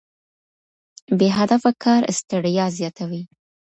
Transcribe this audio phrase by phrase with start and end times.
[1.17, 3.23] بې هدفه کار ستړیا زیاتوي.